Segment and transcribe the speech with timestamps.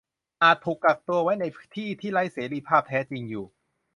[0.43, 1.43] อาจถูกกักตัวไว้ใน
[1.75, 3.45] ที่ที่ไร้เสรีภาพแท้จริงอยู่